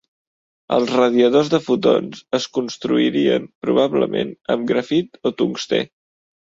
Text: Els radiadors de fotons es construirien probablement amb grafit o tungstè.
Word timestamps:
Els 0.77 0.93
radiadors 0.99 1.51
de 1.55 1.59
fotons 1.67 2.23
es 2.39 2.49
construirien 2.57 3.47
probablement 3.67 4.35
amb 4.57 4.71
grafit 4.75 5.25
o 5.33 5.39
tungstè. 5.43 5.89